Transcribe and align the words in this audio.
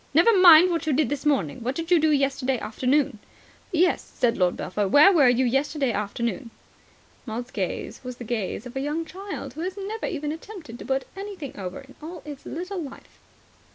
"Never 0.15 0.35
mind 0.35 0.71
what 0.71 0.87
you 0.87 0.93
did 0.93 1.09
this 1.09 1.27
morning. 1.27 1.61
What 1.61 1.75
did 1.75 1.91
you 1.91 1.99
do 1.99 2.09
yesterday 2.09 2.57
afternoon?" 2.57 3.19
"Yes," 3.71 4.01
said 4.01 4.35
Lord 4.35 4.57
Belpher. 4.57 4.87
"Where 4.87 5.11
were 5.13 5.29
you 5.29 5.45
yesterday 5.45 5.91
afternoon?" 5.91 6.49
Maud's 7.27 7.51
gaze 7.51 8.03
was 8.03 8.17
the 8.17 8.23
gaze 8.23 8.65
of 8.65 8.75
a 8.75 8.79
young 8.81 9.05
child 9.05 9.53
who 9.53 9.61
has 9.61 9.77
never 9.77 10.07
even 10.07 10.31
attempted 10.31 10.79
to 10.79 10.85
put 10.85 11.05
anything 11.15 11.55
over 11.55 11.81
in 11.81 11.93
all 12.01 12.23
its 12.25 12.47
little 12.47 12.81
life. 12.81 13.19